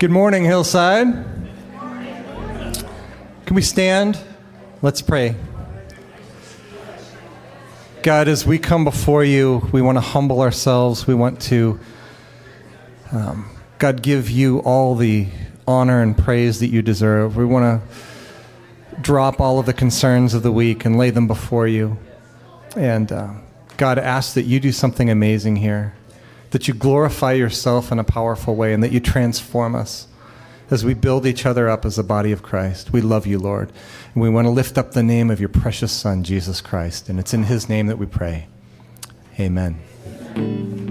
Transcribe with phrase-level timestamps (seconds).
[0.00, 1.06] Good morning, Hillside.
[3.46, 4.18] Can we stand?
[4.82, 5.36] Let's pray.
[8.02, 11.06] God, as we come before you, we want to humble ourselves.
[11.06, 11.78] We want to,
[13.12, 15.28] um, God, give you all the
[15.64, 17.36] honor and praise that you deserve.
[17.36, 21.68] We want to drop all of the concerns of the week and lay them before
[21.68, 21.98] you.
[22.76, 23.34] And uh,
[23.76, 25.94] God, ask that you do something amazing here
[26.54, 30.06] that you glorify yourself in a powerful way and that you transform us
[30.70, 32.92] as we build each other up as the body of Christ.
[32.92, 33.72] We love you, Lord.
[34.14, 37.08] And we want to lift up the name of your precious Son, Jesus Christ.
[37.08, 38.46] And it's in his name that we pray.
[39.40, 39.80] Amen.
[40.36, 40.83] shall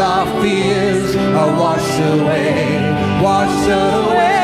[0.00, 2.80] our fears are washed away,
[3.22, 4.35] washed away.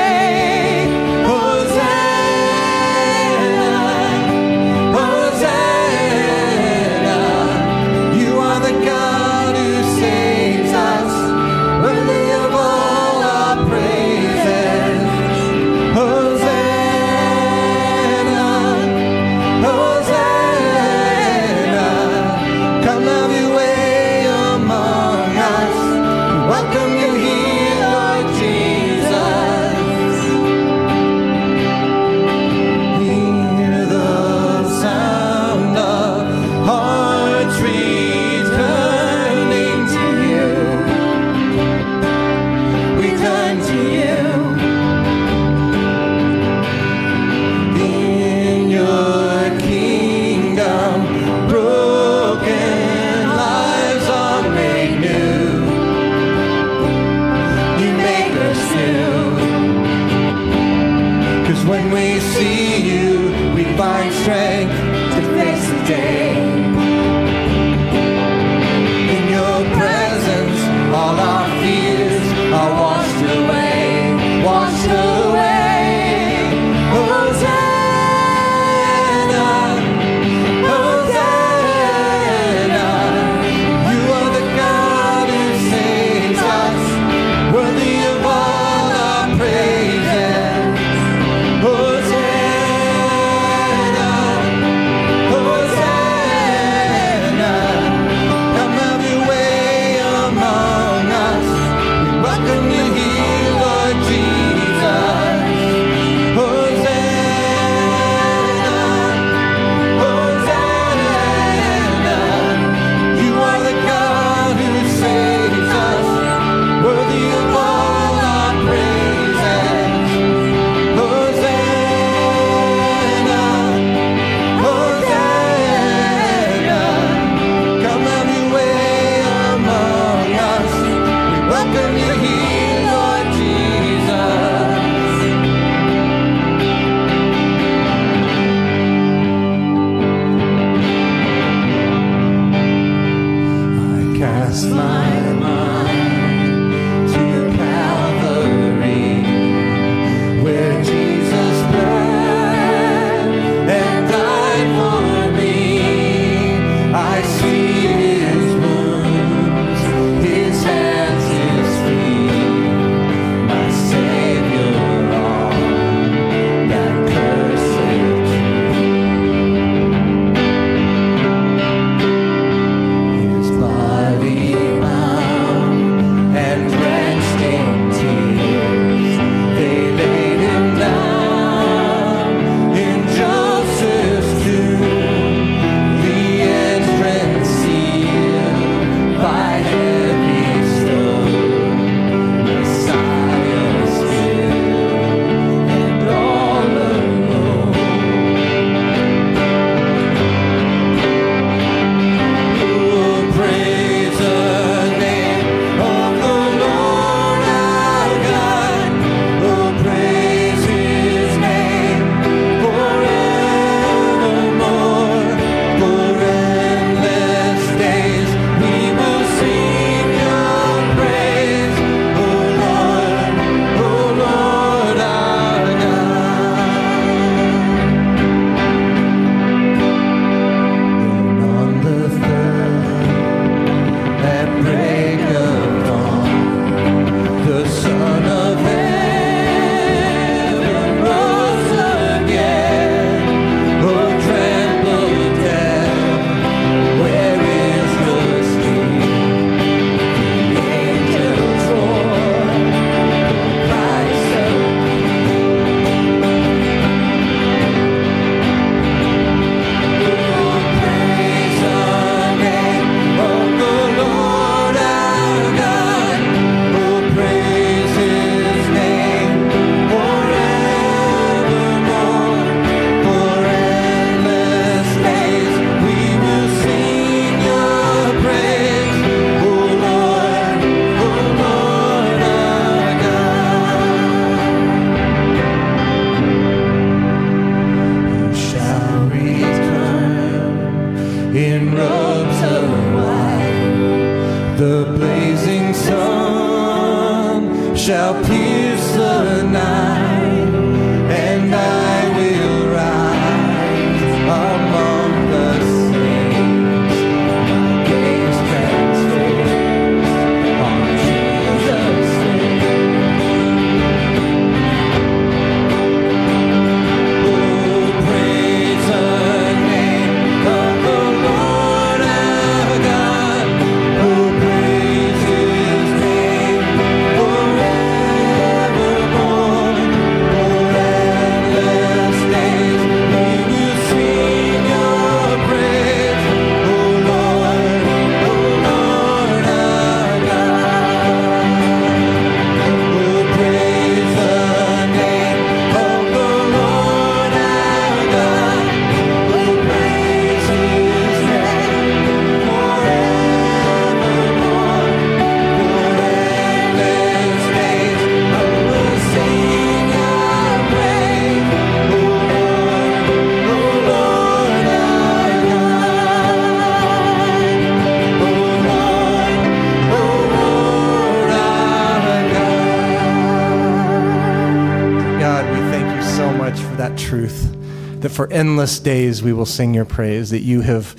[378.03, 380.97] That for endless days we will sing your praise, that you have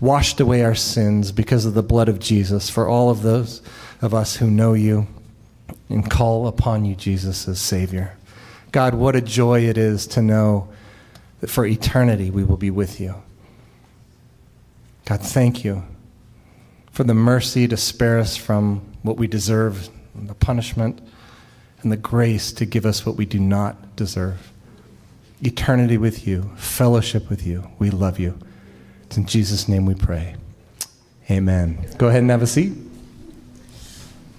[0.00, 3.62] washed away our sins because of the blood of Jesus for all of those
[4.00, 5.06] of us who know you
[5.88, 8.16] and call upon you, Jesus, as Savior.
[8.72, 10.68] God, what a joy it is to know
[11.40, 13.14] that for eternity we will be with you.
[15.04, 15.84] God, thank you
[16.92, 21.00] for the mercy to spare us from what we deserve, the punishment,
[21.82, 24.52] and the grace to give us what we do not deserve.
[25.42, 27.68] Eternity with you, fellowship with you.
[27.78, 28.38] We love you.
[29.04, 30.36] It's in Jesus' name we pray.
[31.30, 31.86] Amen.
[31.98, 32.72] Go ahead and have a seat.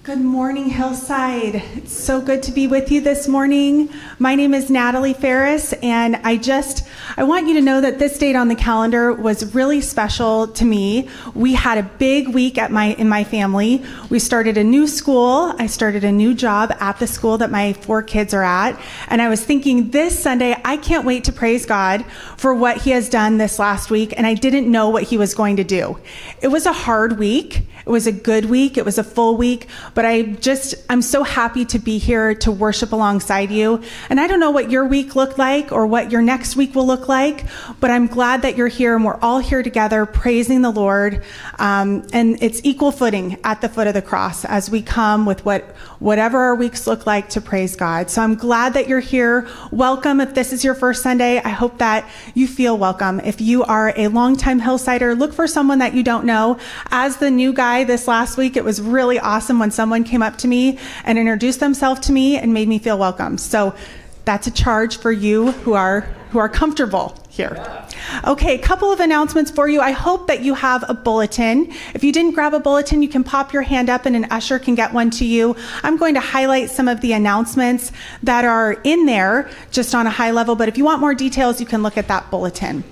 [0.02, 1.56] Good morning, Hillside.
[1.76, 3.90] It's so good to be with you this morning.
[4.18, 6.88] My name is Natalie Ferris, and I just
[7.18, 10.64] I want you to know that this date on the calendar was really special to
[10.64, 11.10] me.
[11.34, 13.84] We had a big week at my in my family.
[14.08, 15.54] We started a new school.
[15.58, 19.20] I started a new job at the school that my four kids are at, and
[19.20, 22.06] I was thinking this Sunday I can't wait to praise God
[22.38, 25.34] for what He has done this last week, and I didn't know what He was
[25.34, 25.98] going to do.
[26.40, 27.66] It was a hard week.
[27.86, 28.76] It was a good week.
[28.76, 32.52] It was a full week, but I just, I'm so happy to be here to
[32.52, 33.82] worship alongside you.
[34.08, 36.86] And I don't know what your week looked like or what your next week will
[36.86, 37.44] look like,
[37.80, 41.22] but I'm glad that you're here and we're all here together praising the Lord.
[41.58, 45.44] Um, and it's equal footing at the foot of the cross as we come with
[45.44, 45.64] what,
[46.00, 48.10] whatever our weeks look like to praise God.
[48.10, 49.48] So I'm glad that you're here.
[49.70, 50.20] Welcome.
[50.20, 53.20] If this is your first Sunday, I hope that you feel welcome.
[53.20, 56.58] If you are a longtime Hillsider, look for someone that you don't know.
[56.90, 60.36] As the new guy this last week, it was really awesome when someone came up
[60.38, 63.38] to me and introduced themselves to me and made me feel welcome.
[63.38, 63.74] So
[64.24, 66.00] that's a charge for you who are
[66.30, 67.86] who are comfortable here.
[68.26, 69.80] Okay, a couple of announcements for you.
[69.80, 71.72] I hope that you have a bulletin.
[71.94, 74.58] If you didn't grab a bulletin, you can pop your hand up and an usher
[74.58, 75.56] can get one to you.
[75.82, 77.90] I'm going to highlight some of the announcements
[78.22, 81.60] that are in there just on a high level, but if you want more details,
[81.60, 82.84] you can look at that bulletin.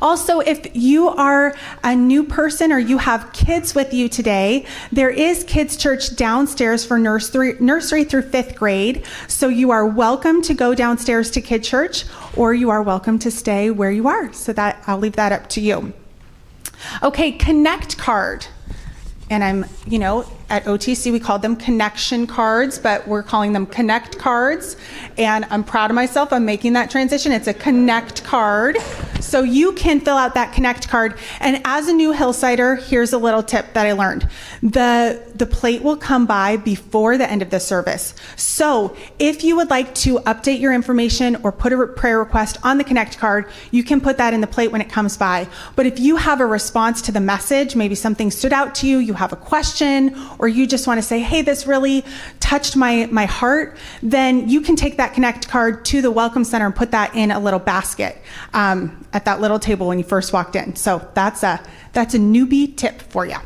[0.00, 5.10] Also, if you are a new person or you have kids with you today, there
[5.10, 9.04] is Kids Church downstairs for nursery, nursery through fifth grade.
[9.28, 12.04] So you are welcome to go downstairs to Kid Church
[12.36, 14.32] or you are welcome to stay where you are.
[14.32, 15.92] So that I'll leave that up to you.
[17.02, 18.46] Okay, Connect Card.
[19.30, 23.66] And I'm, you know, at OTC we called them connection cards, but we're calling them
[23.66, 24.76] connect cards.
[25.18, 26.32] And I'm proud of myself.
[26.32, 27.32] I'm making that transition.
[27.32, 28.76] It's a connect card.
[29.20, 31.18] So you can fill out that connect card.
[31.40, 34.28] And as a new Hillsider, here's a little tip that I learned.
[34.62, 38.14] The the plate will come by before the end of the service.
[38.36, 42.78] So if you would like to update your information or put a prayer request on
[42.78, 45.48] the connect card, you can put that in the plate when it comes by.
[45.74, 48.98] But if you have a response to the message, maybe something stood out to you,
[48.98, 52.04] you have a question, or you just want to say, hey, this really
[52.40, 56.66] touched my, my heart, then you can take that Connect card to the Welcome Center
[56.66, 58.18] and put that in a little basket
[58.52, 60.76] um, at that little table when you first walked in.
[60.76, 61.62] So that's a,
[61.92, 63.36] that's a newbie tip for you.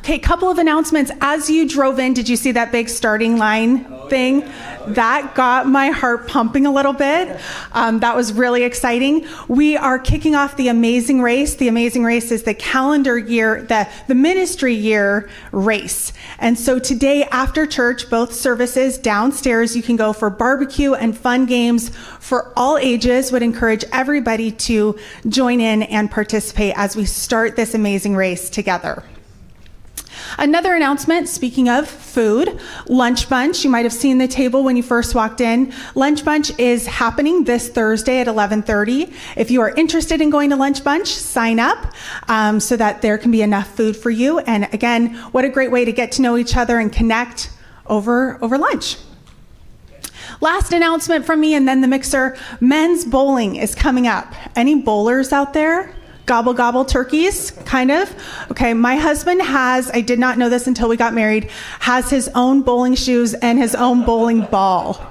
[0.00, 1.12] Okay, couple of announcements.
[1.20, 4.50] As you drove in, did you see that big starting line thing?
[4.88, 7.38] That got my heart pumping a little bit.
[7.72, 9.26] Um, that was really exciting.
[9.46, 11.56] We are kicking off the Amazing Race.
[11.56, 16.14] The Amazing Race is the calendar year, the, the ministry year race.
[16.38, 21.44] And so today after church, both services downstairs, you can go for barbecue and fun
[21.44, 21.90] games
[22.20, 23.32] for all ages.
[23.32, 29.04] Would encourage everybody to join in and participate as we start this amazing race together.
[30.38, 33.64] Another announcement, speaking of food, Lunch Bunch.
[33.64, 35.72] You might have seen the table when you first walked in.
[35.94, 39.12] Lunch Bunch is happening this Thursday at 11:30.
[39.36, 41.92] If you are interested in going to Lunch Bunch, sign up
[42.28, 44.38] um, so that there can be enough food for you.
[44.40, 47.50] And again, what a great way to get to know each other and connect
[47.86, 48.96] over over lunch.
[50.40, 52.36] Last announcement from me, and then the mixer.
[52.60, 54.32] Men's bowling is coming up.
[54.56, 55.94] Any bowlers out there?
[56.30, 58.08] Gobble gobble turkeys, kind of.
[58.52, 62.30] Okay, my husband has, I did not know this until we got married, has his
[62.36, 65.04] own bowling shoes and his own bowling ball.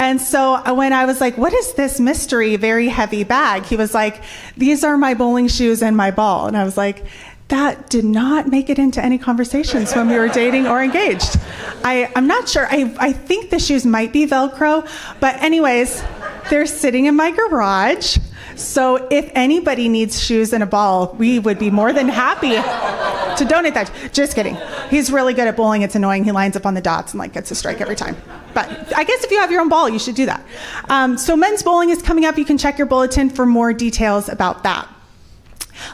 [0.00, 3.62] And so when I was like, what is this mystery, very heavy bag?
[3.62, 4.24] He was like,
[4.56, 6.48] these are my bowling shoes and my ball.
[6.48, 7.06] And I was like,
[7.46, 11.38] that did not make it into any conversations when we were dating or engaged.
[11.84, 12.66] I, I'm not sure.
[12.68, 14.82] I, I think the shoes might be Velcro,
[15.20, 16.02] but, anyways,
[16.50, 18.18] they're sitting in my garage.
[18.56, 23.44] So if anybody needs shoes and a ball, we would be more than happy to
[23.48, 23.90] donate that.
[24.12, 24.56] Just kidding.
[24.88, 25.82] He's really good at bowling.
[25.82, 26.24] It's annoying.
[26.24, 28.16] He lines up on the dots and like gets a strike every time.
[28.54, 30.42] But I guess if you have your own ball, you should do that.
[30.88, 32.38] Um, so men's bowling is coming up.
[32.38, 34.88] You can check your bulletin for more details about that.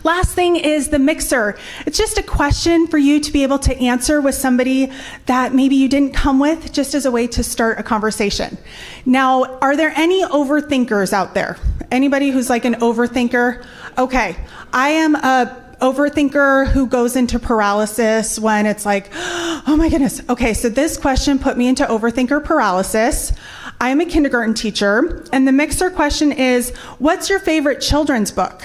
[0.04, 1.56] Last thing is the mixer.
[1.86, 4.90] It's just a question for you to be able to answer with somebody
[5.26, 8.58] that maybe you didn't come with, just as a way to start a conversation.
[9.06, 11.56] Now, are there any overthinkers out there?
[11.90, 13.64] Anybody who's like an overthinker?
[13.98, 14.36] Okay,
[14.72, 20.22] I am a overthinker who goes into paralysis when it's like, oh my goodness.
[20.28, 23.32] Okay, so this question put me into overthinker paralysis.
[23.80, 28.62] I am a kindergarten teacher, and the mixer question is, what's your favorite children's book?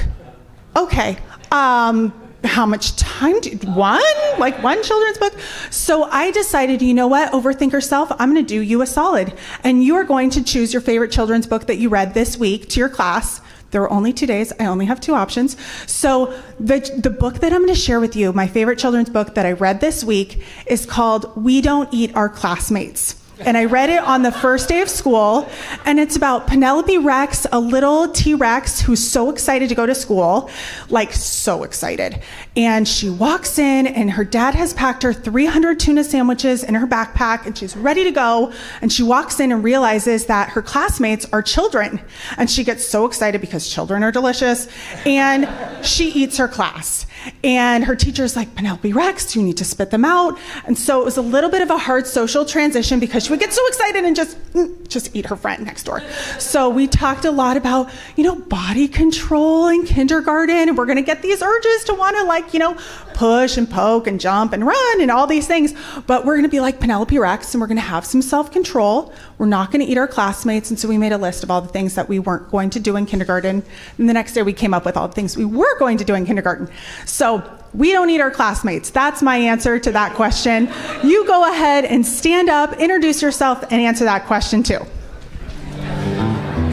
[0.77, 1.17] Okay,
[1.51, 4.01] um, how much time do one
[4.37, 5.33] like one children's book?
[5.71, 9.33] So i decided you know what overthink yourself i'm going to do you a solid.
[9.63, 12.69] And you are going to choose your favorite children's book that you read this week
[12.69, 13.41] to your class.
[13.71, 15.57] There are only two days i only have two options.
[15.91, 16.27] So
[16.59, 19.45] the, the book that i'm going to share with you my favorite children's book that
[19.45, 24.03] i read this week is called we don't eat our classmates and I read it
[24.03, 25.49] on the first day of school.
[25.85, 29.95] And it's about Penelope Rex, a little T Rex who's so excited to go to
[29.95, 30.49] school,
[30.89, 32.21] like so excited.
[32.55, 36.87] And she walks in, and her dad has packed her 300 tuna sandwiches in her
[36.87, 38.53] backpack, and she's ready to go.
[38.81, 42.01] And she walks in and realizes that her classmates are children.
[42.37, 44.67] And she gets so excited because children are delicious.
[45.05, 45.47] And
[45.85, 47.06] she eats her class.
[47.43, 50.37] And her teacher's like, Penelope Rex, you need to spit them out.
[50.65, 53.39] And so it was a little bit of a hard social transition because she would
[53.39, 56.01] get so excited and just, mm, just eat her friend next door.
[56.39, 60.69] So we talked a lot about, you know, body control in kindergarten.
[60.69, 62.77] And we're going to get these urges to want to, like, you know,
[63.13, 65.73] push and poke and jump and run and all these things.
[66.05, 68.51] But we're going to be like Penelope Rex and we're going to have some self
[68.51, 69.13] control.
[69.37, 70.69] We're not going to eat our classmates.
[70.71, 72.79] And so we made a list of all the things that we weren't going to
[72.79, 73.63] do in kindergarten.
[73.97, 76.03] And the next day we came up with all the things we were going to
[76.03, 76.69] do in kindergarten.
[77.05, 78.89] So we don't need our classmates.
[78.89, 80.69] That's my answer to that question.
[81.03, 84.79] You go ahead and stand up, introduce yourself, and answer that question too.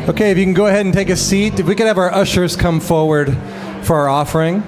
[0.09, 1.59] Okay, if you can go ahead and take a seat.
[1.59, 3.37] If we could have our ushers come forward
[3.83, 4.63] for our offering.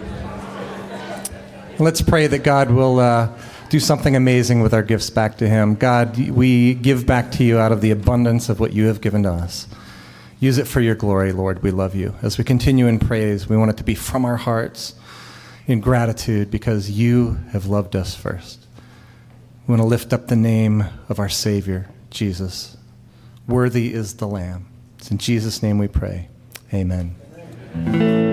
[1.78, 3.28] Let's pray that God will uh,
[3.68, 5.75] do something amazing with our gifts back to Him.
[5.75, 9.23] God, we give back to you out of the abundance of what you have given
[9.25, 9.66] to us.
[10.38, 11.62] Use it for your glory, Lord.
[11.62, 12.14] We love you.
[12.23, 14.94] As we continue in praise, we want it to be from our hearts
[15.66, 18.66] in gratitude because you have loved us first.
[19.66, 22.76] We want to lift up the name of our Savior, Jesus.
[23.49, 24.66] Worthy is the Lamb.
[24.99, 26.28] It's in Jesus' name we pray.
[26.73, 27.16] Amen.
[27.75, 28.25] Amen.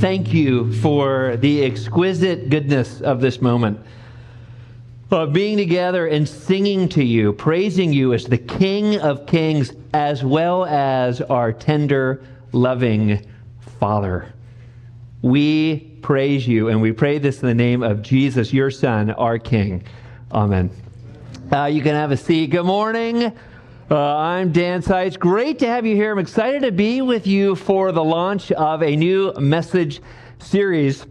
[0.00, 3.78] Thank you for the exquisite goodness of this moment.
[5.10, 10.24] Of being together and singing to you, praising you as the King of Kings, as
[10.24, 13.26] well as our tender, loving
[13.78, 14.32] Father.
[15.20, 19.38] We praise you, and we pray this in the name of Jesus, your Son, our
[19.38, 19.82] King.
[20.32, 20.70] Amen.
[21.52, 22.46] Uh, you can have a seat.
[22.46, 23.36] Good morning.
[23.92, 25.16] Uh, I'm Dan Seitz.
[25.16, 26.12] Great to have you here.
[26.12, 30.00] I'm excited to be with you for the launch of a new message
[30.38, 31.04] series.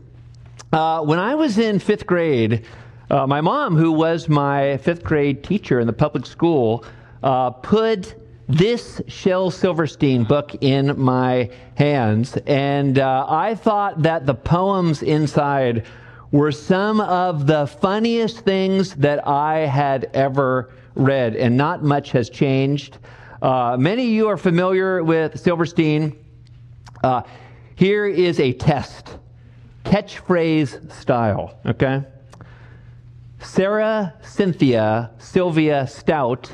[0.72, 2.66] Uh, when I was in fifth grade,
[3.10, 6.86] uh, my mom, who was my fifth grade teacher in the public school,
[7.22, 8.16] uh, put
[8.48, 15.86] this Shel Silverstein book in my hands, and uh, I thought that the poems inside
[16.32, 22.30] were some of the funniest things that I had ever read, and not much has
[22.30, 23.00] changed.
[23.42, 26.16] Uh, many of you are familiar with Silverstein.
[27.04, 27.22] Uh,
[27.76, 29.18] here is a test
[29.86, 32.04] catchphrase style, okay?
[33.40, 36.54] Sarah Cynthia Sylvia Stout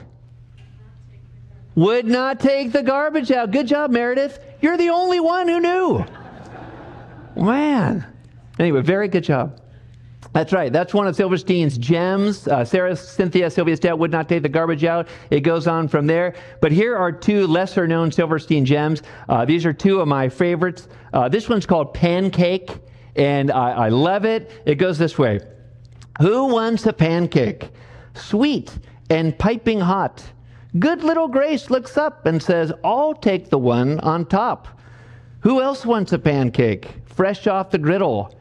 [1.73, 3.51] would not take the garbage out.
[3.51, 4.39] Good job, Meredith.
[4.62, 6.05] You're the only one who knew.
[7.36, 8.05] Man.
[8.60, 9.60] Anyway, very good job.
[10.36, 10.69] That's right.
[10.69, 12.45] That's one of Silverstein's gems.
[12.45, 15.08] Uh, Sarah Cynthia Sylvia Stout would not take the garbage out.
[15.30, 16.36] It goes on from there.
[16.60, 19.02] But here are two lesser known Silverstein gems.
[19.30, 20.89] Uh, these are two of my favorites.
[21.13, 22.69] Uh, this one's called Pancake,
[23.15, 24.52] and I, I love it.
[24.65, 25.39] It goes this way
[26.19, 27.69] Who wants a pancake?
[28.13, 28.78] Sweet
[29.10, 30.21] and piping hot.
[30.77, 34.67] Good little Grace looks up and says, I'll take the one on top.
[35.40, 36.92] Who else wants a pancake?
[37.06, 38.36] Fresh off the griddle.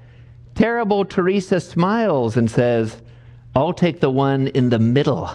[0.54, 3.02] Terrible Teresa smiles and says,
[3.54, 5.30] I'll take the one in the middle.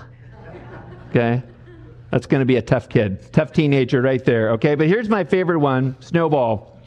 [1.10, 1.42] Okay?
[2.12, 4.52] That's going to be a tough kid, tough teenager right there.
[4.52, 4.76] Okay?
[4.76, 6.80] But here's my favorite one Snowball.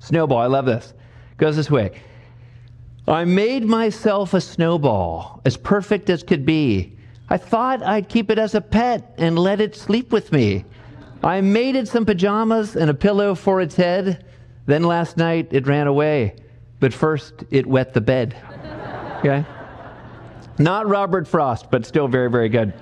[0.00, 0.94] Snowball, I love this.
[1.36, 1.92] goes this way
[3.06, 6.96] I made myself a snowball, as perfect as could be.
[7.28, 10.64] I thought I'd keep it as a pet and let it sleep with me.
[11.22, 14.24] I made it some pajamas and a pillow for its head.
[14.66, 16.36] Then last night it ran away,
[16.80, 18.36] but first it wet the bed.
[19.18, 19.44] Okay?
[20.58, 22.74] Not Robert Frost, but still very, very good.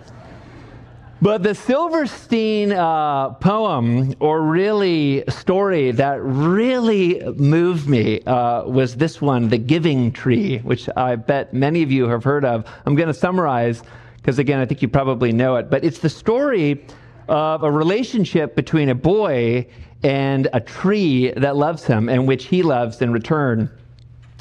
[1.21, 9.21] But the Silverstein uh, poem, or really story that really moved me, uh, was this
[9.21, 12.65] one, The Giving Tree, which I bet many of you have heard of.
[12.87, 13.83] I'm going to summarize
[14.17, 15.71] because, again, I think you probably know it.
[15.71, 16.85] But it's the story
[17.29, 19.67] of a relationship between a boy
[20.05, 23.69] and a tree that loves him and which he loves in return.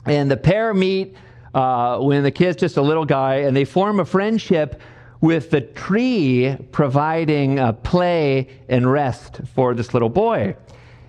[0.08, 1.16] And the pair meet
[1.54, 4.82] uh, when the kid's just a little guy, and they form a friendship
[5.20, 10.56] with the tree providing play and rest for this little boy.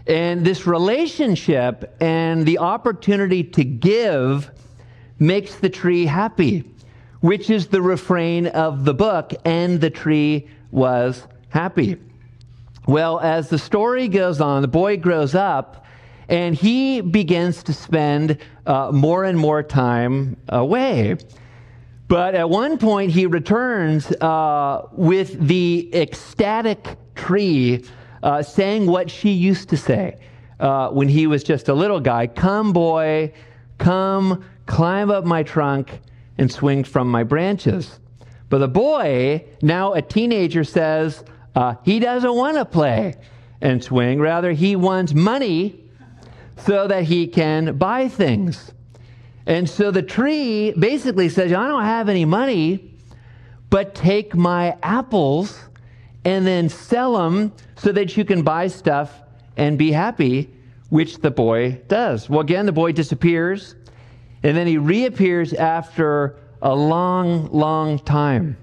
[0.06, 4.50] And this relationship and the opportunity to give
[5.18, 6.64] makes the tree happy,
[7.20, 11.98] which is the refrain of the book, and the tree was happy.
[12.86, 15.84] Well, as the story goes on, the boy grows up
[16.28, 21.16] and he begins to spend uh, more and more time away.
[22.06, 27.84] But at one point, he returns uh, with the ecstatic tree
[28.22, 30.18] uh, saying what she used to say
[30.60, 33.32] uh, when he was just a little guy Come, boy,
[33.78, 36.00] come, climb up my trunk
[36.36, 38.00] and swing from my branches.
[38.48, 41.24] But the boy, now a teenager, says
[41.54, 43.14] uh, he doesn't want to play
[43.60, 44.20] and swing.
[44.20, 45.87] Rather, he wants money
[46.64, 48.72] so that he can buy things.
[49.46, 52.94] And so the tree basically says, I don't have any money,
[53.70, 55.58] but take my apples
[56.24, 59.22] and then sell them so that you can buy stuff
[59.56, 60.50] and be happy,
[60.90, 62.28] which the boy does.
[62.28, 63.74] Well, again, the boy disappears,
[64.42, 68.56] and then he reappears after a long, long time.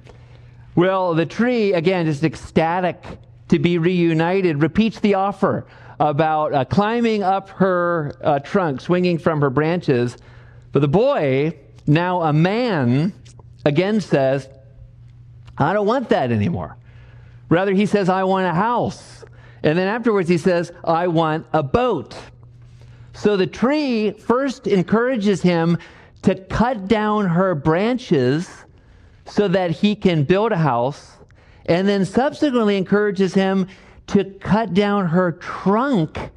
[0.76, 3.04] Well, the tree, again, is ecstatic
[3.48, 5.66] to be reunited, repeats the offer
[6.00, 10.18] about uh, climbing up her uh, trunk, swinging from her branches.
[10.72, 13.14] But the boy, now a man,
[13.66, 14.50] again says,
[15.58, 16.78] I don't want that anymore.
[17.50, 19.24] Rather, he says, I want a house.
[19.64, 22.16] And then afterwards, he says, I want a boat.
[23.14, 25.78] So the tree first encourages him
[26.24, 28.50] to cut down her branches
[29.26, 31.18] so that he can build a house,
[31.68, 33.68] and then subsequently encourages him
[34.08, 36.32] to cut down her trunk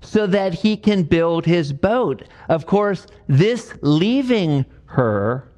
[0.00, 2.22] so that he can build his boat.
[2.48, 5.48] Of course, this leaving her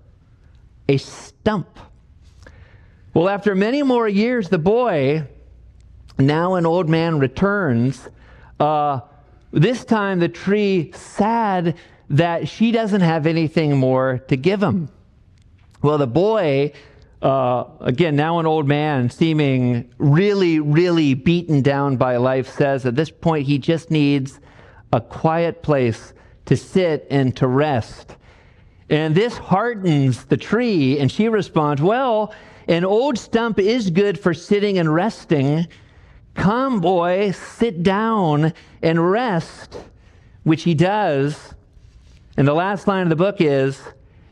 [0.88, 1.78] a stump.
[3.14, 5.26] Well, after many more years, the boy,
[6.18, 8.08] now an old man, returns
[8.60, 9.00] uh,
[9.50, 11.76] This time, the tree sad
[12.10, 14.88] that she doesn't have anything more to give him.
[15.82, 16.72] Well, the boy,
[17.22, 22.94] uh, again, now an old man, seeming really, really beaten down by life, says at
[22.94, 24.40] this point he just needs
[24.92, 26.14] a quiet place
[26.46, 28.16] to sit and to rest.
[28.88, 32.32] And this heartens the tree, and she responds, Well,
[32.68, 35.66] an old stump is good for sitting and resting.
[36.34, 39.76] Come, boy, sit down and rest,
[40.44, 41.54] which he does.
[42.36, 43.82] And the last line of the book is,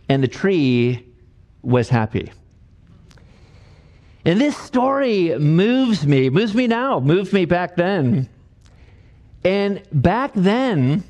[0.08, 1.04] And the tree
[1.62, 2.30] was happy.
[4.26, 8.28] And this story moves me, moves me now, moved me back then.
[9.44, 11.04] And back then,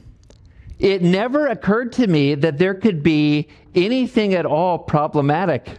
[0.78, 5.78] it never occurred to me that there could be anything at all problematic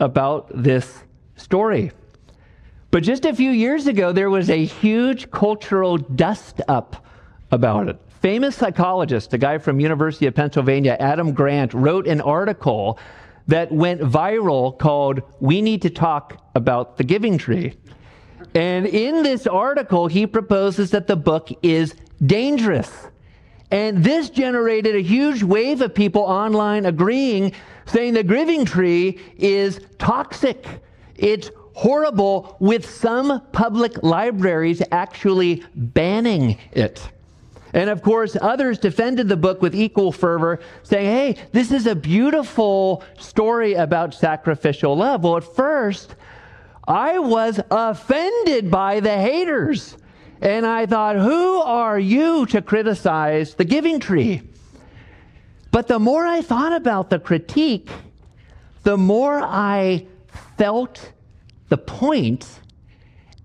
[0.00, 1.04] about this
[1.36, 1.92] story.
[2.90, 7.04] But just a few years ago, there was a huge cultural dust up
[7.50, 8.00] about it.
[8.22, 12.98] Famous psychologist, a guy from University of Pennsylvania, Adam Grant, wrote an article
[13.48, 17.74] that went viral called We Need to Talk About the Giving Tree.
[18.54, 21.94] And in this article, he proposes that the book is
[22.24, 23.08] dangerous.
[23.70, 27.52] And this generated a huge wave of people online agreeing,
[27.86, 30.66] saying the giving tree is toxic.
[31.16, 37.08] It's horrible, with some public libraries actually banning it.
[37.72, 41.94] And of course, others defended the book with equal fervor, saying, hey, this is a
[41.94, 45.24] beautiful story about sacrificial love.
[45.24, 46.14] Well, at first,
[46.86, 49.96] I was offended by the haters.
[50.40, 54.42] And I thought, who are you to criticize the giving tree?
[55.70, 57.90] But the more I thought about the critique,
[58.84, 60.06] the more I
[60.56, 61.12] felt
[61.68, 62.48] the point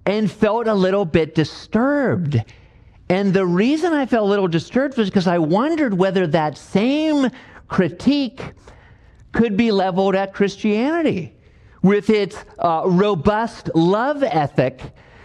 [0.06, 2.44] and felt a little bit disturbed.
[3.14, 7.30] And the reason I felt a little disturbed was because I wondered whether that same
[7.68, 8.42] critique
[9.32, 11.36] could be leveled at Christianity
[11.84, 14.82] with its uh, robust love ethic,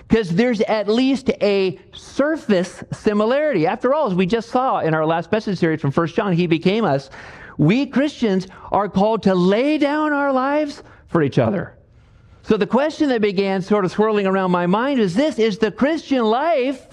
[0.07, 3.67] because there's at least a surface similarity.
[3.67, 6.47] After all, as we just saw in our last message series from 1 John, He
[6.47, 7.09] became us.
[7.57, 11.75] We Christians are called to lay down our lives for each other.
[12.43, 15.73] So the question that began sort of swirling around my mind is this Is the
[15.73, 16.88] Christian life,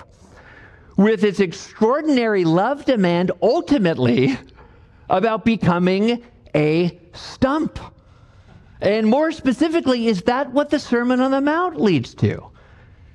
[0.98, 4.38] with its extraordinary love demand, ultimately
[5.10, 6.24] about becoming
[6.56, 7.80] a stump?
[8.82, 12.52] And more specifically, is that what the Sermon on the Mount leads to?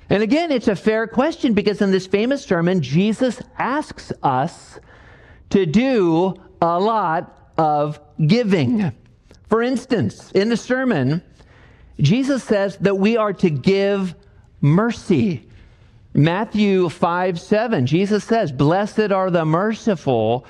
[0.09, 4.81] And again, it's a fair question because in this famous sermon, Jesus asks us
[5.51, 8.93] to do a lot of giving.
[9.49, 11.23] For instance, in the sermon,
[12.01, 14.15] Jesus says that we are to give
[14.61, 15.49] mercy.
[16.13, 20.45] Matthew 5 7, Jesus says, Blessed are the merciful,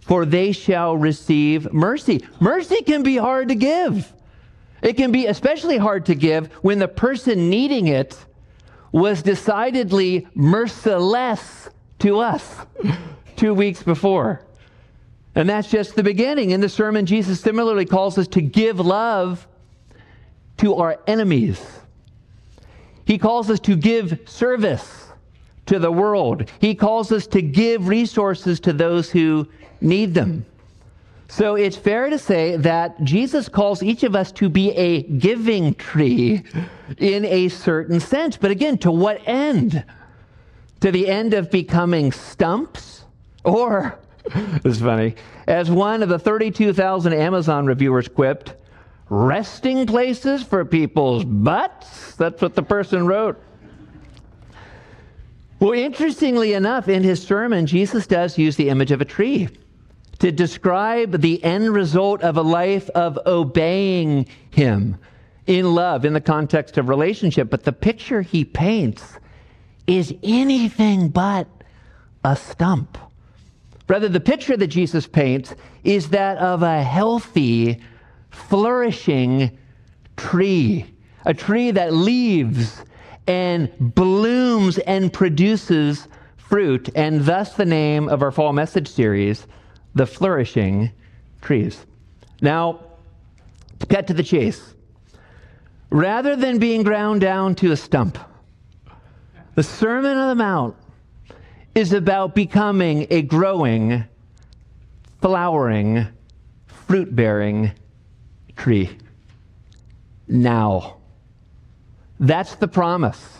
[0.00, 2.24] for they shall receive mercy.
[2.40, 4.12] Mercy can be hard to give.
[4.82, 8.16] It can be especially hard to give when the person needing it
[8.92, 11.70] was decidedly merciless
[12.00, 12.56] to us
[13.36, 14.44] two weeks before.
[15.34, 16.50] And that's just the beginning.
[16.50, 19.46] In the sermon, Jesus similarly calls us to give love
[20.56, 21.79] to our enemies.
[23.10, 25.08] He calls us to give service
[25.66, 26.48] to the world.
[26.60, 29.48] He calls us to give resources to those who
[29.80, 30.46] need them.
[31.26, 35.74] So it's fair to say that Jesus calls each of us to be a giving
[35.74, 36.44] tree
[36.98, 38.36] in a certain sense.
[38.36, 39.82] But again, to what end?
[40.78, 43.06] To the end of becoming stumps?
[43.42, 43.98] Or,
[44.62, 45.16] this is funny,
[45.48, 48.54] as one of the 32,000 Amazon reviewers quipped,
[49.10, 52.14] resting places for people's butts?
[52.16, 53.38] That's what the person wrote.
[55.58, 59.50] Well, interestingly enough, in his sermon, Jesus does use the image of a tree
[60.20, 64.96] to describe the end result of a life of obeying Him
[65.46, 67.50] in love in the context of relationship.
[67.50, 69.18] But the picture he paints
[69.86, 71.48] is anything but
[72.22, 72.98] a stump.
[73.88, 77.82] Rather, the picture that Jesus paints is that of a healthy,
[78.30, 79.58] flourishing
[80.16, 80.86] tree,
[81.24, 82.84] a tree that leaves
[83.26, 89.46] and blooms and produces fruit, and thus the name of our fall message series
[89.94, 90.90] the flourishing
[91.40, 91.86] trees.
[92.40, 92.80] Now,
[93.78, 94.74] to cut to the chase,
[95.90, 98.18] rather than being ground down to a stump,
[99.54, 100.76] the Sermon on the Mount
[101.74, 104.04] is about becoming a growing,
[105.20, 106.06] flowering,
[106.66, 107.72] fruit bearing
[108.60, 108.90] tree.
[110.28, 110.98] Now,
[112.18, 113.38] that's the promise.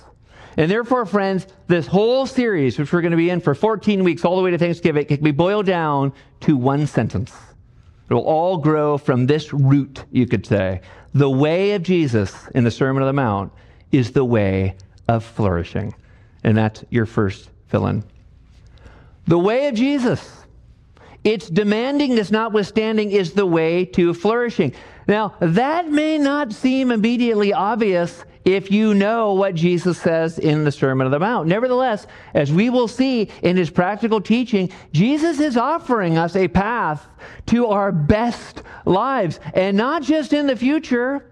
[0.57, 4.25] And therefore, friends, this whole series, which we're going to be in for 14 weeks,
[4.25, 7.33] all the way to Thanksgiving, can be boiled down to one sentence.
[8.09, 10.81] It will all grow from this root, you could say.
[11.15, 13.53] The way of Jesus in the Sermon on the Mount
[13.93, 15.95] is the way of flourishing.
[16.43, 18.03] And that's your first fill in.
[19.27, 20.45] The way of Jesus.
[21.23, 24.75] Its demandingness notwithstanding is the way to flourishing.
[25.11, 30.71] Now, that may not seem immediately obvious if you know what Jesus says in the
[30.71, 31.49] Sermon on the Mount.
[31.49, 37.09] Nevertheless, as we will see in his practical teaching, Jesus is offering us a path
[37.47, 41.29] to our best lives, and not just in the future,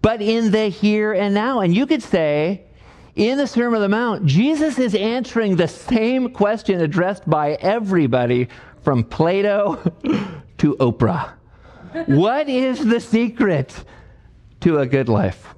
[0.00, 1.60] but in the here and now.
[1.60, 2.62] And you could say,
[3.16, 8.48] in the Sermon on the Mount, Jesus is answering the same question addressed by everybody
[8.80, 9.74] from Plato
[10.56, 11.34] to Oprah.
[12.06, 13.84] What is the secret
[14.60, 15.54] to a good life?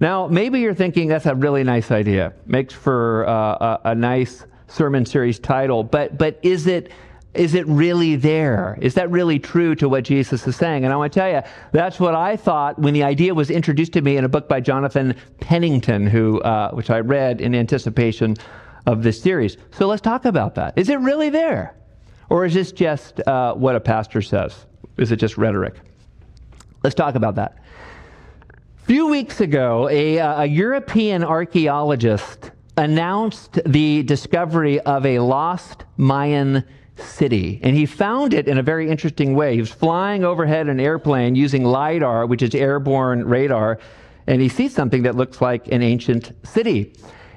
[0.00, 2.32] Now, maybe you're thinking that's a really nice idea.
[2.46, 6.90] Makes for uh, a, a nice sermon series title, but but is it
[7.34, 8.78] is it really there?
[8.80, 10.84] Is that really true to what Jesus is saying?
[10.84, 13.92] And I want to tell you, that's what I thought when the idea was introduced
[13.92, 18.36] to me in a book by Jonathan Pennington, who uh, which I read in anticipation
[18.86, 19.56] of this series.
[19.70, 20.76] So let's talk about that.
[20.76, 21.76] Is it really there,
[22.30, 24.66] or is this just uh, what a pastor says?
[24.98, 25.74] Is it just rhetoric?
[26.82, 27.58] Let's talk about that.
[28.50, 35.84] A few weeks ago, a, uh, a European archaeologist announced the discovery of a lost
[35.96, 36.64] Mayan
[36.96, 37.60] city.
[37.62, 39.54] And he found it in a very interesting way.
[39.54, 43.78] He was flying overhead an airplane using LIDAR, which is airborne radar,
[44.26, 46.92] and he sees something that looks like an ancient city.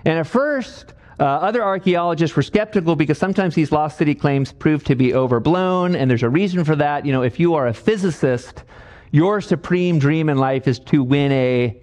[0.05, 4.83] And at first, uh, other archaeologists were skeptical because sometimes these lost city claims prove
[4.85, 7.05] to be overblown, and there's a reason for that.
[7.05, 8.63] You know, if you are a physicist,
[9.11, 11.77] your supreme dream in life is to win a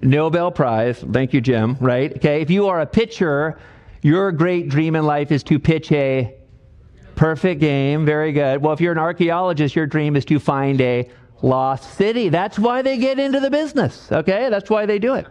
[0.00, 1.04] Nobel Prize.
[1.12, 2.14] Thank you, Jim, right?
[2.14, 3.58] Okay, if you are a pitcher,
[4.02, 6.32] your great dream in life is to pitch a
[7.16, 8.06] perfect game.
[8.06, 8.62] Very good.
[8.62, 11.10] Well, if you're an archaeologist, your dream is to find a
[11.42, 12.28] lost city.
[12.28, 14.50] That's why they get into the business, okay?
[14.50, 15.26] That's why they do it.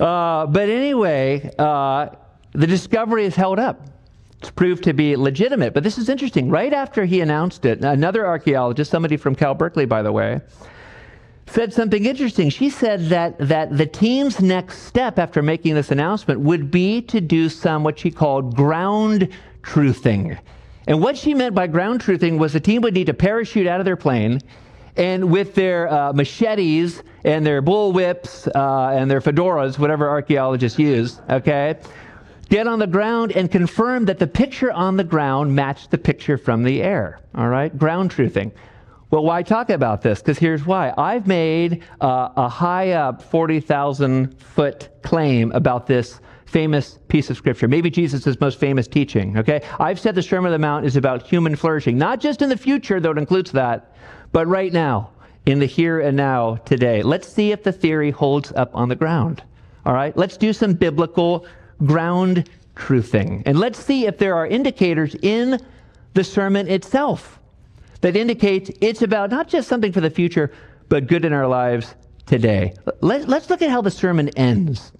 [0.00, 2.08] Uh, but anyway, uh,
[2.52, 3.86] the discovery is held up.
[4.38, 5.74] It's proved to be legitimate.
[5.74, 6.48] But this is interesting.
[6.48, 10.40] Right after he announced it, another archaeologist, somebody from Cal Berkeley, by the way,
[11.46, 12.48] said something interesting.
[12.48, 17.20] She said that, that the team's next step after making this announcement would be to
[17.20, 19.28] do some what she called ground
[19.62, 20.38] truthing.
[20.86, 23.80] And what she meant by ground truthing was the team would need to parachute out
[23.80, 24.40] of their plane
[24.96, 30.78] and with their uh, machetes and their bull whips uh, and their fedoras, whatever archaeologists
[30.78, 31.78] use, okay,
[32.48, 36.36] get on the ground and confirm that the picture on the ground matched the picture
[36.36, 37.20] from the air.
[37.34, 38.52] All right, ground truthing.
[39.10, 40.20] Well, why talk about this?
[40.20, 40.94] Because here's why.
[40.96, 46.20] I've made uh, a high up 40,000 foot claim about this
[46.50, 49.62] famous piece of scripture, maybe Jesus' most famous teaching, okay?
[49.78, 52.56] I've said the Sermon on the Mount is about human flourishing, not just in the
[52.56, 53.94] future, though it includes that,
[54.32, 55.10] but right now,
[55.46, 57.02] in the here and now, today.
[57.02, 59.42] Let's see if the theory holds up on the ground,
[59.84, 60.16] all right?
[60.16, 61.46] Let's do some biblical
[61.84, 65.58] ground truthing, and let's see if there are indicators in
[66.14, 67.38] the sermon itself
[68.00, 70.52] that indicates it's about not just something for the future,
[70.88, 71.94] but good in our lives
[72.26, 72.74] today.
[73.00, 74.92] Let, us look at how the sermon ends.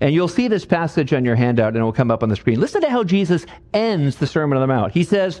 [0.00, 2.36] And you'll see this passage on your handout, and it will come up on the
[2.36, 2.60] screen.
[2.60, 4.92] Listen to how Jesus ends the Sermon on the Mount.
[4.92, 5.40] He says,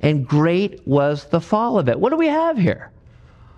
[0.00, 1.98] and great was the fall of it.
[1.98, 2.90] What do we have here?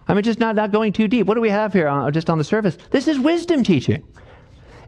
[0.09, 1.27] I mean, just not, not going too deep.
[1.27, 2.77] What do we have here on, just on the surface?
[2.91, 4.03] This is wisdom teaching.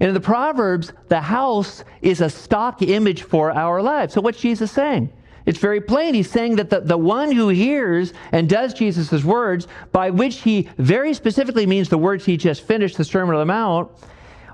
[0.01, 4.13] And in the Proverbs, the house is a stock image for our lives.
[4.13, 5.13] So what's Jesus saying?
[5.47, 6.15] It's very plain.
[6.15, 10.69] He's saying that the, the one who hears and does Jesus' words, by which he
[10.79, 13.91] very specifically means the words he just finished, the Sermon on the Mount,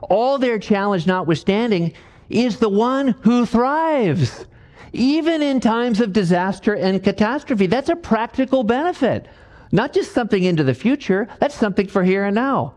[0.02, 1.92] all their challenge notwithstanding,
[2.28, 4.46] is the one who thrives,
[4.92, 7.66] even in times of disaster and catastrophe.
[7.66, 9.26] That's a practical benefit,
[9.72, 12.74] not just something into the future, that's something for here and now.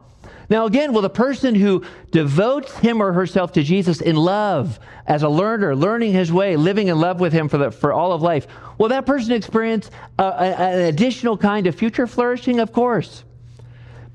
[0.50, 5.24] Now, again, will the person who devotes him or herself to Jesus in love, as
[5.24, 8.22] a learner, learning his way, living in love with him for, the, for all of
[8.22, 8.48] life,
[8.78, 9.90] will that person experience
[10.20, 12.60] a, a, an additional kind of future flourishing?
[12.60, 13.24] Of course.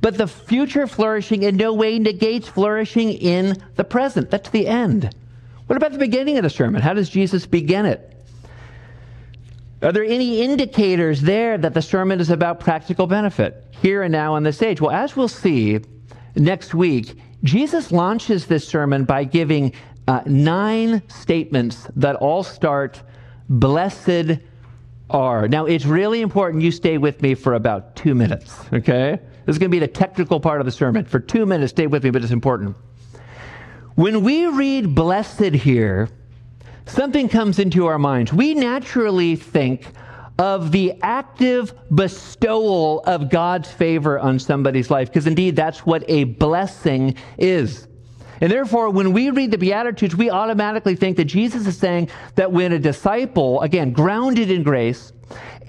[0.01, 4.31] But the future flourishing in no way negates flourishing in the present.
[4.31, 5.15] That's the end.
[5.69, 6.81] What about the beginning of the sermon?
[6.81, 8.15] How does Jesus begin it?
[9.83, 14.35] Are there any indicators there that the sermon is about practical benefit here and now
[14.35, 14.81] on this age?
[14.81, 15.81] Well, as we'll see
[16.35, 19.75] next week, Jesus launches this sermon by giving
[20.09, 23.03] uh, nine statements that all start,
[23.51, 24.41] Blessed
[25.11, 25.49] are.
[25.49, 29.21] Now, it's really important you stay with me for about two minutes, okay?
[29.45, 31.05] This is going to be the technical part of the sermon.
[31.05, 32.75] For two minutes, stay with me, but it's important.
[33.99, 36.09] When we read blessed here,
[36.87, 38.33] something comes into our minds.
[38.33, 39.89] We naturally think
[40.39, 46.23] of the active bestowal of God's favor on somebody's life, because indeed that's what a
[46.23, 47.89] blessing is.
[48.41, 52.53] And therefore, when we read the Beatitudes, we automatically think that Jesus is saying that
[52.53, 55.13] when a disciple, again, grounded in grace,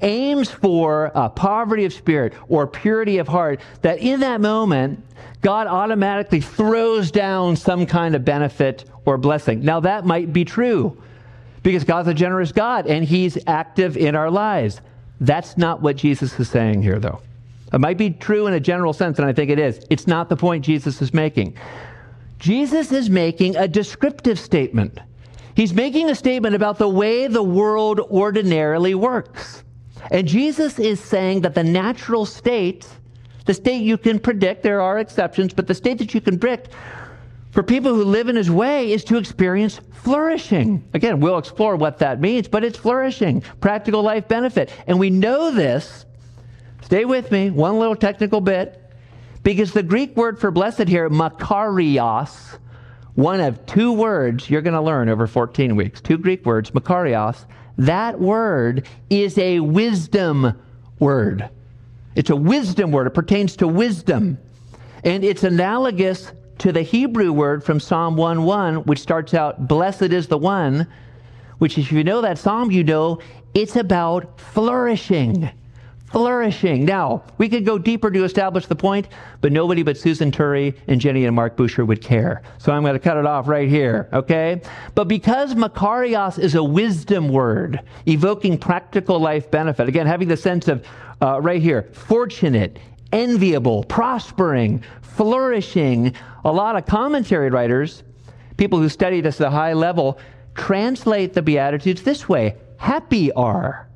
[0.01, 5.03] aims for poverty of spirit or purity of heart, that in that moment,
[5.41, 9.63] God automatically throws down some kind of benefit or blessing.
[9.63, 11.01] Now, that might be true
[11.63, 14.81] because God's a generous God and He's active in our lives.
[15.21, 17.21] That's not what Jesus is saying here, though.
[17.71, 19.85] It might be true in a general sense, and I think it is.
[19.89, 21.55] It's not the point Jesus is making.
[22.39, 24.97] Jesus is making a descriptive statement.
[25.55, 29.63] He's making a statement about the way the world ordinarily works.
[30.11, 32.87] And Jesus is saying that the natural state,
[33.45, 36.73] the state you can predict, there are exceptions, but the state that you can predict
[37.51, 40.87] for people who live in his way is to experience flourishing.
[40.93, 44.71] Again, we'll explore what that means, but it's flourishing, practical life benefit.
[44.87, 46.05] And we know this.
[46.81, 48.81] Stay with me, one little technical bit.
[49.41, 52.57] Because the Greek word for blessed here, makarios,
[53.15, 57.45] one of two words you're going to learn over 14 weeks, two Greek words, makarios,
[57.79, 60.53] that word is a wisdom
[60.99, 61.49] word.
[62.15, 63.07] It's a wisdom word.
[63.07, 64.37] It pertains to wisdom.
[65.03, 70.27] And it's analogous to the Hebrew word from Psalm 1:1, which starts out, Blessed is
[70.27, 70.87] the one,
[71.59, 73.19] which, if you know that psalm, you know
[73.53, 75.49] it's about flourishing
[76.11, 76.85] flourishing.
[76.85, 79.07] Now, we could go deeper to establish the point,
[79.41, 82.41] but nobody but Susan Turry and Jenny and Mark Boucher would care.
[82.57, 84.61] So I'm going to cut it off right here, okay?
[84.95, 90.67] But because Makarios is a wisdom word, evoking practical life benefit, again, having the sense
[90.67, 90.85] of
[91.21, 92.79] uh, right here, fortunate,
[93.11, 98.03] enviable, prospering, flourishing, a lot of commentary writers,
[98.57, 100.19] people who study this at a high level,
[100.55, 103.88] translate the Beatitudes this way happy are.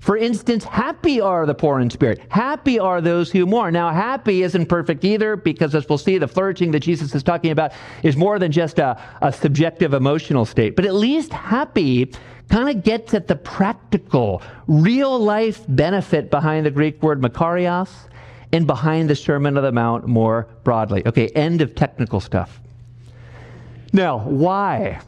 [0.00, 2.22] For instance, happy are the poor in spirit.
[2.30, 3.74] Happy are those who mourn.
[3.74, 7.50] Now, happy isn't perfect either because, as we'll see, the flourishing that Jesus is talking
[7.50, 7.72] about
[8.02, 10.74] is more than just a, a subjective emotional state.
[10.74, 12.12] But at least happy
[12.48, 17.90] kind of gets at the practical, real life benefit behind the Greek word makarios
[18.52, 21.06] and behind the Sermon of the Mount more broadly.
[21.06, 22.58] Okay, end of technical stuff.
[23.92, 25.00] Now, why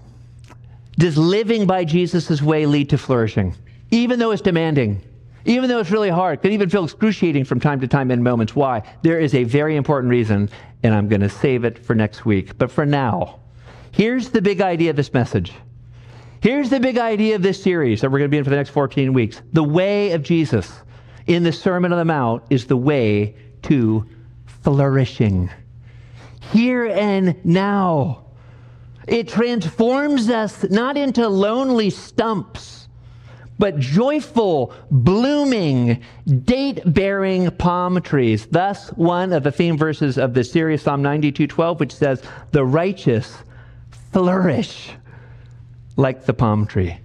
[0.99, 3.55] does living by Jesus' way lead to flourishing?
[3.93, 5.01] Even though it's demanding,
[5.45, 8.57] even though it's really hard, could even feel excruciating from time to time in moments.
[8.57, 8.83] Why?
[9.03, 10.49] There is a very important reason,
[10.83, 12.57] and I'm going to save it for next week.
[12.59, 13.41] But for now,
[13.93, 15.53] here's the big idea of this message.
[16.41, 18.57] Here's the big idea of this series that we're going to be in for the
[18.57, 19.43] next 14 weeks.
[19.53, 20.73] The way of Jesus
[21.27, 24.09] in the Sermon on the Mount is the way to
[24.47, 25.51] flourishing.
[26.51, 28.25] Here and now.
[29.07, 32.82] It transforms us not into lonely stumps
[33.63, 38.45] but joyful, blooming, date bearing palm trees.
[38.47, 42.65] Thus, one of the theme verses of this series, Psalm 92 12, which says, The
[42.65, 43.37] righteous
[44.11, 44.91] flourish
[45.95, 46.97] like the palm tree.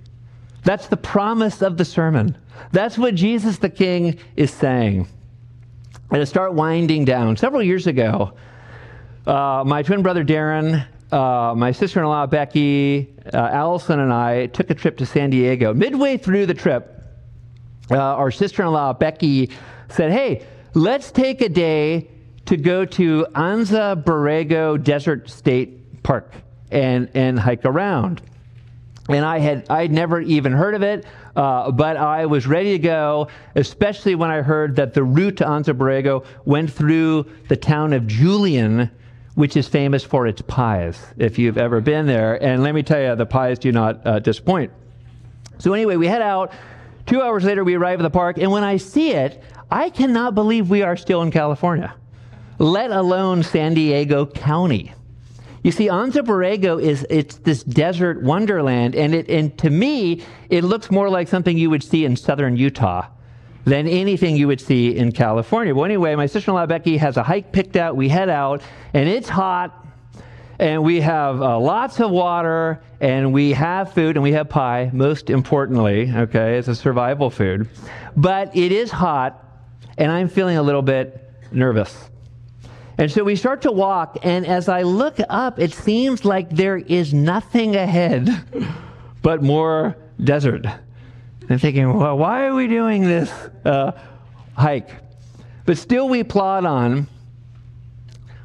[0.64, 2.36] That's the promise of the sermon.
[2.72, 5.08] That's what Jesus the King is saying.
[6.10, 8.34] And to start winding down, several years ago,
[9.28, 14.47] uh, my twin brother Darren uh, my sister in law, Becky, uh, Allison, and I
[14.47, 15.74] took a trip to San Diego.
[15.74, 17.01] Midway through the trip,
[17.89, 19.51] uh, our sister in law, Becky,
[19.89, 22.10] said, Hey, let's take a day
[22.45, 26.34] to go to Anza Borrego Desert State Park
[26.72, 28.22] and, and hike around.
[29.10, 31.05] And I had I'd never even heard of it,
[31.36, 35.45] uh, but I was ready to go, especially when I heard that the route to
[35.45, 38.91] Anza Borrego went through the town of Julian,
[39.38, 42.42] which is famous for its pies, if you've ever been there.
[42.44, 44.72] And let me tell you, the pies do not uh, disappoint.
[45.60, 46.52] So, anyway, we head out.
[47.06, 50.34] Two hours later, we arrive at the park, and when I see it, I cannot
[50.34, 51.94] believe we are still in California,
[52.58, 54.92] let alone San Diego County.
[55.62, 60.64] You see, Anza Borrego is it's this desert wonderland, and it and to me, it
[60.64, 63.06] looks more like something you would see in southern Utah
[63.68, 65.76] than anything you would see in California.
[65.76, 67.97] Well, anyway, my sister in law Becky has a hike picked out.
[67.97, 68.61] We head out,
[68.93, 69.86] and it's hot,
[70.57, 74.89] and we have uh, lots of water, and we have food, and we have pie,
[74.93, 76.57] most importantly, okay?
[76.57, 77.68] It's a survival food.
[78.15, 79.43] But it is hot,
[79.97, 82.09] and I'm feeling a little bit nervous.
[82.97, 86.78] And so we start to walk, and as I look up, it seems like there
[86.78, 88.30] is nothing ahead
[89.22, 90.65] but more desert.
[91.50, 93.32] I'm thinking, well, why are we doing this
[93.64, 93.91] uh,
[94.56, 94.89] hike?
[95.66, 97.08] But still, we plod on.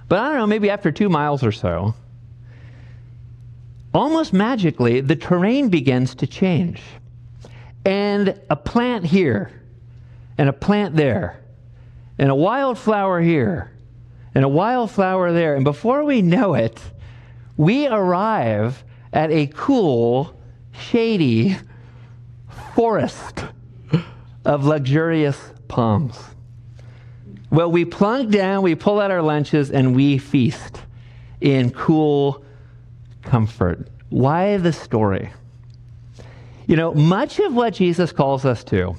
[0.08, 1.94] But I don't know, maybe after two miles or so,
[3.92, 6.80] almost magically, the terrain begins to change.
[7.84, 9.50] And a plant here,
[10.38, 11.40] and a plant there,
[12.18, 13.72] and a wildflower here,
[14.34, 15.56] and a wildflower there.
[15.56, 16.80] And before we know it,
[17.56, 20.38] we arrive at a cool,
[20.72, 21.56] shady
[22.74, 23.44] forest
[24.44, 26.18] of luxurious palms.
[27.50, 30.80] Well, we plunk down, we pull out our lunches, and we feast
[31.40, 32.44] in cool
[33.22, 33.88] comfort.
[34.08, 35.30] Why the story?
[36.66, 38.96] You know, much of what Jesus calls us to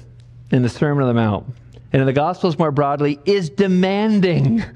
[0.50, 1.46] in the Sermon on the Mount
[1.92, 4.62] and in the Gospels more broadly is demanding.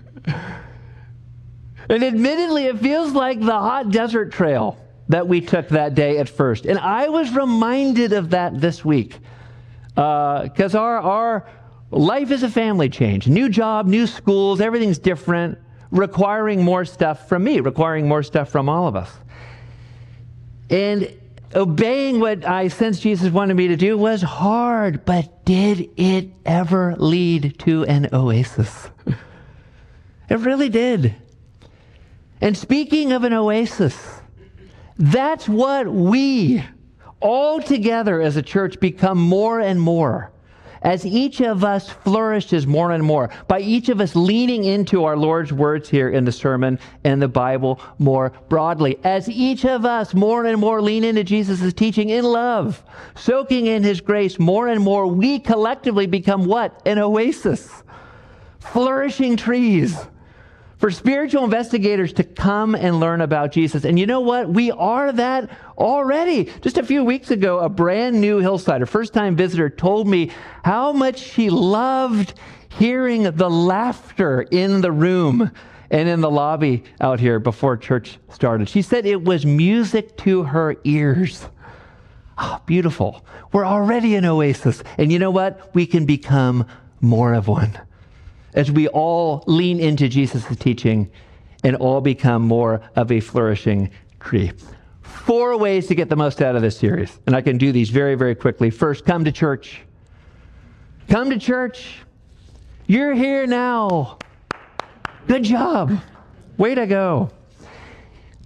[1.91, 4.79] And admittedly, it feels like the hot desert trail
[5.09, 6.67] that we took that day at first.
[6.67, 9.19] And I was reminded of that this week
[9.95, 11.49] because uh, our, our
[11.91, 13.27] life is a family change.
[13.27, 15.59] New job, new schools, everything's different,
[15.91, 19.11] requiring more stuff from me, requiring more stuff from all of us.
[20.71, 21.13] And
[21.55, 26.95] obeying what I sensed Jesus wanted me to do was hard, but did it ever
[26.97, 28.91] lead to an oasis?
[30.31, 31.15] It really did.
[32.41, 34.18] And speaking of an oasis,
[34.99, 36.63] that's what we
[37.21, 40.33] all together as a church become more and more.
[40.83, 45.17] As each of us flourishes more and more, by each of us leaning into our
[45.17, 50.15] Lord's words here in the sermon and the Bible more broadly, as each of us
[50.15, 52.85] more and more lean into Jesus' teaching in love,
[53.17, 56.81] soaking in his grace more and more, we collectively become what?
[56.87, 57.83] An oasis.
[58.61, 59.97] Flourishing trees
[60.79, 63.85] for spiritual investigators to come and learn about Jesus.
[63.85, 64.49] And you know what?
[64.49, 66.45] We are that already.
[66.63, 70.31] Just a few weeks ago, a brand new hillside, a first time visitor, told me
[70.65, 72.35] how much she loved
[72.69, 75.51] hearing the laughter in the room
[75.91, 78.69] and in the lobby out here before church started.
[78.69, 81.49] She said it was music to her ears.
[82.37, 83.25] Oh, beautiful.
[83.53, 84.85] We're already an oasis.
[84.97, 85.75] And you know what?
[85.75, 86.67] We can become
[87.01, 87.81] more of one
[88.55, 91.11] as we all lean into Jesus' teaching
[91.65, 93.91] and all become more of a flourishing
[94.21, 94.53] tree.
[95.03, 97.91] Four ways to get the most out of this series, and I can do these
[97.91, 98.71] very, very quickly.
[98.71, 99.81] First, come to church.
[101.09, 101.99] Come to church.
[102.87, 104.19] You're here now.
[105.27, 105.99] Good job.
[106.57, 107.31] Way to go.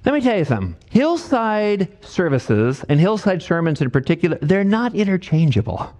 [0.04, 0.76] Let me tell you something.
[0.90, 5.94] Hillside services and hillside sermons in particular, they're not interchangeable.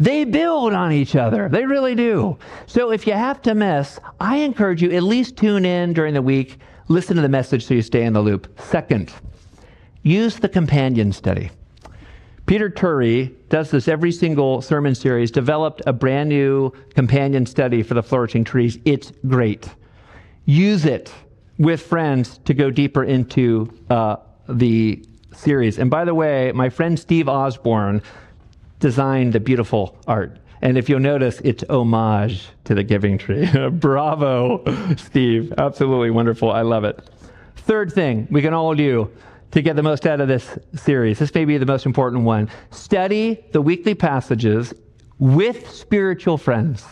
[0.00, 1.50] They build on each other.
[1.50, 2.38] They really do.
[2.66, 6.22] So if you have to miss, I encourage you at least tune in during the
[6.22, 8.58] week, listen to the message so you stay in the loop.
[8.58, 9.12] Second,
[10.02, 11.50] use the companion study.
[12.46, 17.92] Peter Turry does this every single sermon series, developed a brand new companion study for
[17.92, 18.78] the flourishing trees.
[18.86, 19.68] It's great.
[20.46, 21.12] Use it
[21.58, 24.16] with friends to go deeper into uh,
[24.48, 25.78] the series.
[25.78, 28.02] And by the way, my friend Steve Osborne
[28.80, 30.38] designed the beautiful art.
[30.62, 33.48] And if you'll notice, it's homage to the giving tree.
[33.72, 34.62] Bravo,
[34.96, 35.54] Steve.
[35.56, 36.50] Absolutely wonderful.
[36.50, 37.08] I love it.
[37.56, 39.10] Third thing we can all do
[39.52, 41.18] to get the most out of this series.
[41.18, 42.50] This may be the most important one.
[42.70, 44.74] Study the weekly passages
[45.18, 46.84] with spiritual friends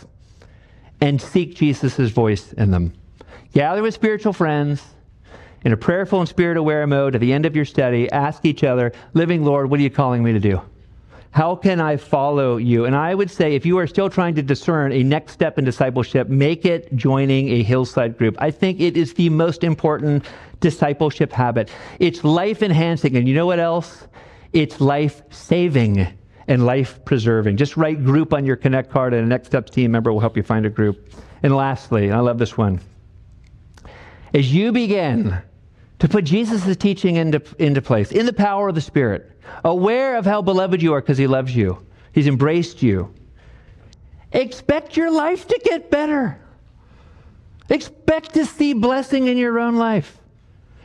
[1.01, 2.93] and seek Jesus' voice in them.
[3.53, 4.83] Gather with spiritual friends
[5.63, 8.11] in a prayerful and spirit aware mode at the end of your study.
[8.11, 10.61] Ask each other, Living Lord, what are you calling me to do?
[11.31, 12.85] How can I follow you?
[12.85, 15.65] And I would say if you are still trying to discern a next step in
[15.65, 18.35] discipleship, make it joining a hillside group.
[18.39, 20.25] I think it is the most important
[20.59, 21.69] discipleship habit.
[21.99, 23.15] It's life enhancing.
[23.15, 24.07] And you know what else?
[24.53, 26.07] It's life saving
[26.47, 27.57] and life preserving.
[27.57, 30.35] Just write group on your Connect card, and a Next Steps team member will help
[30.35, 31.13] you find a group.
[31.43, 32.81] And lastly, and I love this one,
[34.33, 35.37] as you begin
[35.99, 39.31] to put Jesus' teaching into, into place in the power of the Spirit,
[39.63, 43.13] aware of how beloved you are because He loves you, He's embraced you.
[44.31, 46.39] Expect your life to get better.
[47.69, 50.19] Expect to see blessing in your own life.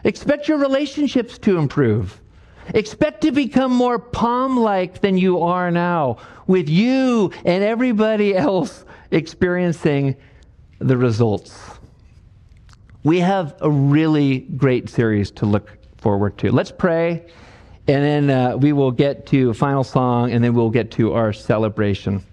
[0.02, 2.20] Expect your relationships to improve.
[2.68, 8.84] Expect to become more palm like than you are now, with you and everybody else
[9.10, 10.16] experiencing
[10.78, 11.73] the results.
[13.04, 16.50] We have a really great series to look forward to.
[16.50, 17.26] Let's pray,
[17.86, 21.12] and then uh, we will get to a final song, and then we'll get to
[21.12, 22.24] our celebration.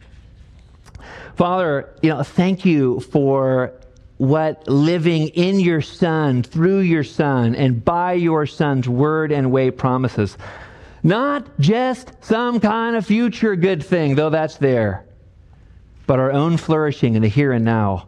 [1.36, 3.74] Father, you know, thank you for
[4.15, 9.72] what living in your Son, through your Son, and by your Son's word and way
[9.72, 10.38] promises.
[11.03, 15.03] Not just some kind of future good thing, though that's there,
[16.07, 18.07] but our own flourishing in the here and now.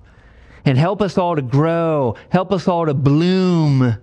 [0.66, 3.98] And help us all to grow, help us all to bloom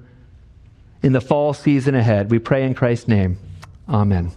[1.03, 2.31] in the fall season ahead.
[2.31, 3.39] We pray in Christ's name.
[3.89, 4.31] Amen.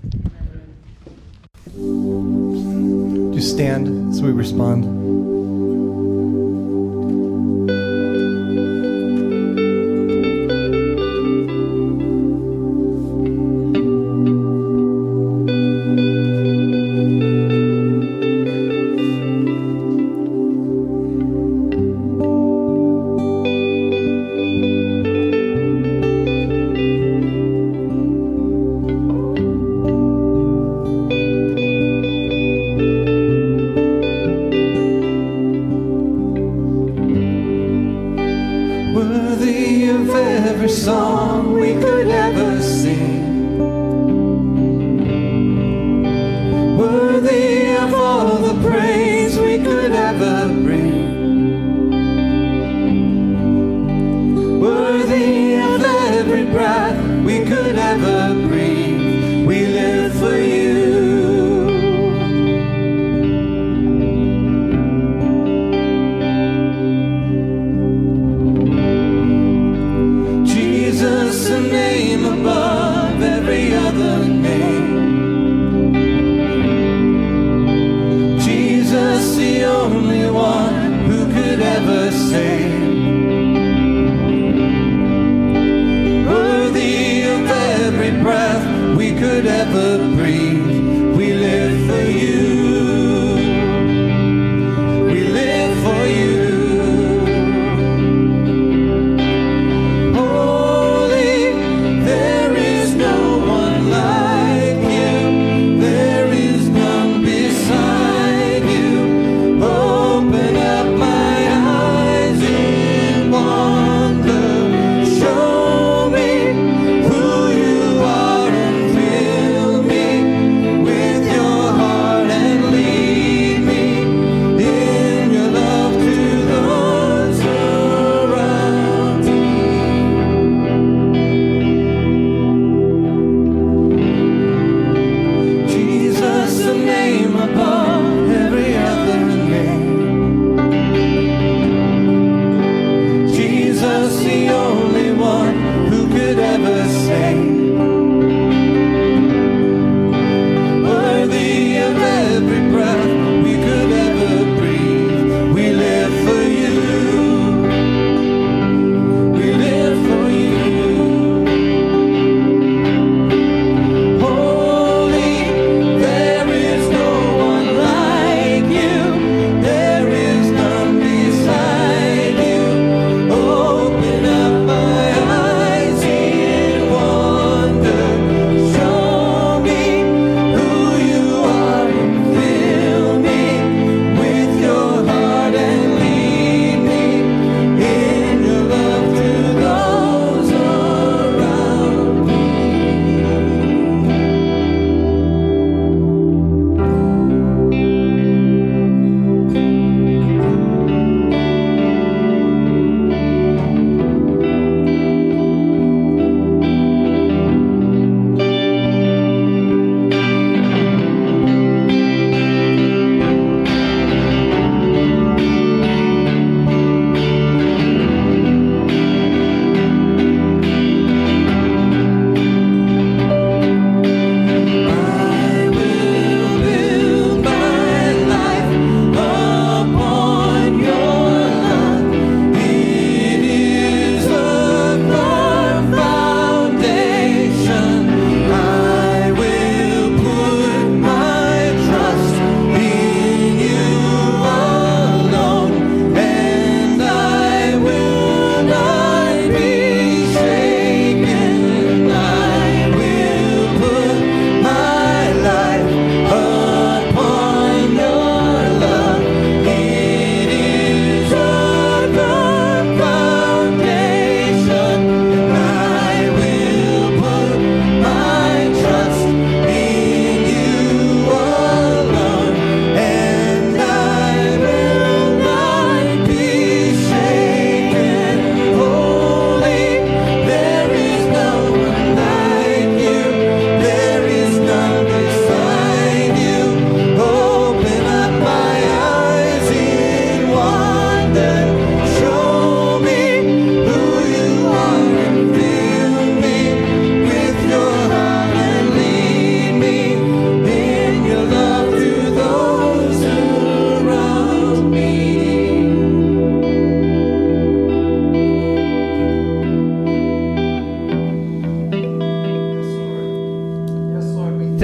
[3.34, 5.33] Just stand as we respond?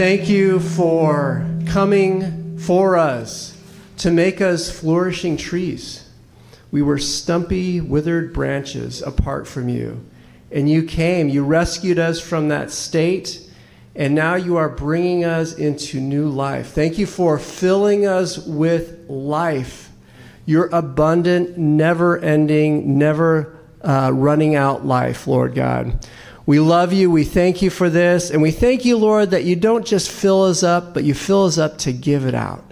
[0.09, 3.55] Thank you for coming for us
[3.95, 6.09] to make us flourishing trees.
[6.71, 10.03] We were stumpy, withered branches apart from you.
[10.51, 13.47] And you came, you rescued us from that state,
[13.95, 16.71] and now you are bringing us into new life.
[16.71, 19.91] Thank you for filling us with life,
[20.47, 26.03] your abundant, never ending, never uh, running out life, Lord God.
[26.49, 27.11] We love you.
[27.11, 28.31] We thank you for this.
[28.31, 31.45] And we thank you, Lord, that you don't just fill us up, but you fill
[31.45, 32.65] us up to give it out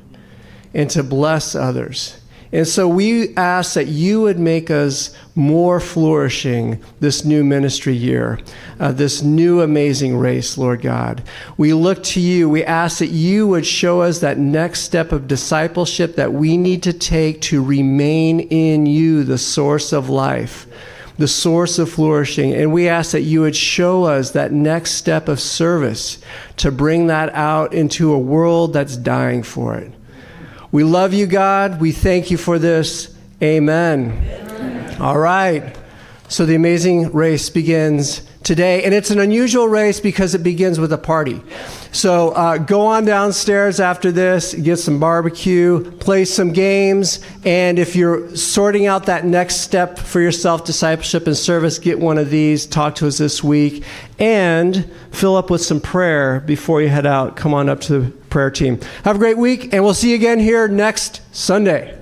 [0.74, 2.20] and to bless others.
[2.52, 8.40] And so we ask that you would make us more flourishing this new ministry year,
[8.80, 11.22] uh, this new amazing race, Lord God.
[11.58, 12.50] We look to you.
[12.50, 16.82] We ask that you would show us that next step of discipleship that we need
[16.82, 20.66] to take to remain in you, the source of life,
[21.18, 22.54] the source of flourishing.
[22.54, 26.20] And we ask that you would show us that next step of service
[26.58, 29.92] to bring that out into a world that's dying for it.
[30.72, 31.80] We love you, God.
[31.80, 33.16] We thank you for this.
[33.42, 34.98] Amen.
[35.00, 35.77] All right.
[36.30, 40.92] So the amazing race begins today, and it's an unusual race because it begins with
[40.92, 41.42] a party.
[41.94, 47.96] So uh, go on downstairs after this, get some barbecue, play some games, and if
[47.96, 52.66] you're sorting out that next step for yourself, discipleship and service, get one of these.
[52.66, 53.86] Talk to us this week,
[54.20, 57.38] and fill up with some prayer before you head out.
[57.38, 58.80] Come on up to the prayer team.
[59.06, 61.98] Have a great week, and we'll see you again here next Sunday.